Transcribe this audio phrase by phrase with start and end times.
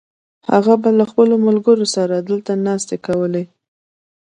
[0.49, 3.43] هغه به له خپلو ملګرو سره دلته ناستې کولې.